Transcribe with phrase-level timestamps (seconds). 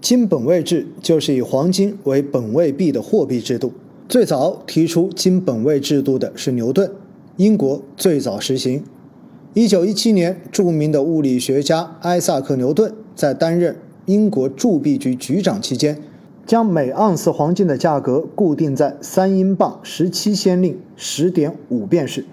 [0.00, 3.72] 金本位制就是以黄金为本位币的货币制度。
[4.08, 6.90] 最早提出金本位制度的是牛顿，
[7.36, 8.82] 英国最早实行。
[9.52, 13.76] 一九一七年，著名的物理学家埃萨克·牛顿在担任
[14.06, 16.00] 英国铸币局局长期间，
[16.46, 22.24] 将每盎司黄金的价格固定在三英镑十七先令十点五便士。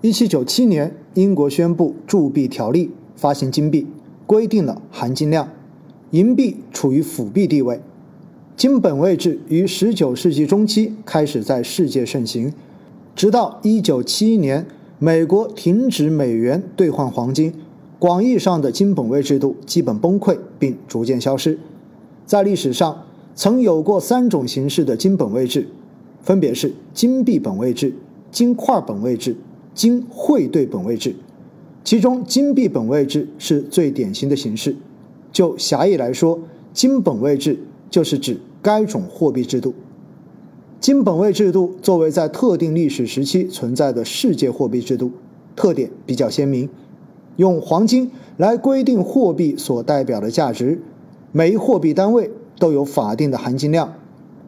[0.00, 3.86] 一七九七年，英国宣布铸币条例，发行金币，
[4.26, 5.48] 规定了含金量，
[6.12, 7.80] 银币处于辅币地位。
[8.54, 12.52] 金本位制于十九世纪中期开始在世界盛行，
[13.16, 14.66] 直到一九七一年，
[14.98, 17.54] 美国停止美元兑换黄金，
[17.98, 21.58] 广义上的金本位制度基本崩溃并逐渐消失。
[22.26, 23.04] 在历史上，
[23.34, 25.66] 曾有过三种形式的金本位制，
[26.20, 27.94] 分别是金币本位制、
[28.30, 29.34] 金块本位制、
[29.72, 31.16] 金汇兑本位制。
[31.82, 34.76] 其中，金币本位制是最典型的形式。
[35.32, 36.38] 就狭义来说，
[36.72, 37.58] 金本位制。
[37.92, 39.74] 就是指该种货币制度。
[40.80, 45.10] 金本位制度作为在特定历史时期存在的世界货币制度，
[45.54, 46.70] 特点比较鲜明，
[47.36, 50.80] 用黄金来规定货币所代表的价值，
[51.32, 53.92] 每一货币单位都有法定的含金量，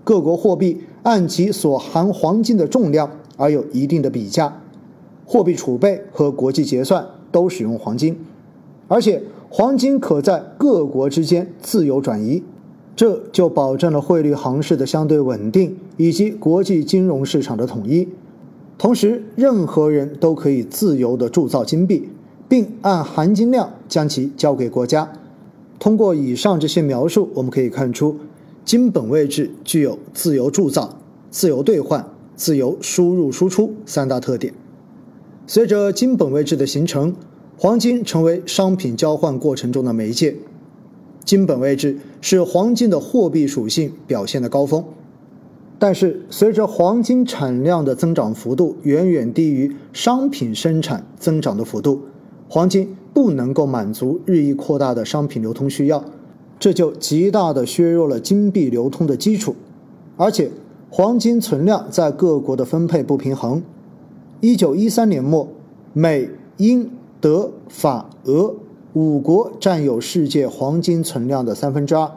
[0.02, 4.62] 各国货币按其所含黄金的重量而有一定的比价，
[5.26, 8.16] 货币储备和国际结算都使用黄金，
[8.88, 9.22] 而且
[9.56, 12.42] 黄金可在各国之间自由转移。
[12.96, 18.08] 这就保证了汇率行市的相对稳定，以及国际金融市场的统一。
[18.76, 22.08] 同时，任何人都可以自由地铸造金币，
[22.48, 25.12] 并按含金量将其交给国家。
[25.78, 28.16] 通过以上这些描述，我们可以看出，
[28.64, 30.98] 金本位制具有自由铸造、
[31.30, 34.52] 自由兑换、自由输入输出三大特点。
[35.46, 37.14] 随着金本位制的形成，
[37.56, 40.36] 黄金成为商品交换过程中的媒介。
[41.24, 44.84] 金本位制是黄金的货币属性表现的高峰，
[45.78, 52.02] 但是随着黄金产量的增长幅度远远低于商品生产增长的幅度，
[52.48, 56.04] 黄金不能够满足日益扩大的商品流通需要，
[56.58, 59.54] 这就极大的削弱了金币流通的基础，
[60.16, 60.50] 而且
[60.90, 63.62] 黄金存量在各国的分配不平衡。
[64.40, 65.48] 一九一三年末，
[65.94, 66.28] 美、
[66.58, 66.90] 英、
[67.24, 68.54] 德、法、俄。
[68.92, 72.08] 五国占有世界黄金存量的三分之二，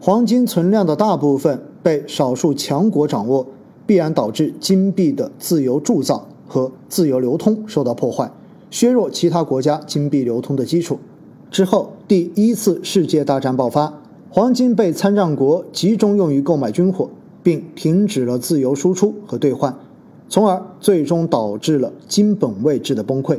[0.00, 3.44] 黄金存量的大部分被少数强国掌握，
[3.86, 8.30] 必然导致金币的自由铸造和自由流通受到破坏，
[8.70, 11.00] 削弱其他国家金币流通的基础。
[11.50, 17.10] 之后，第一次世界大战爆发，黄金被参战国集中用于购买军火，
[17.42, 19.76] 并停止了自由输出和兑换，
[20.28, 23.38] 从而最终导致了金本位制的崩溃。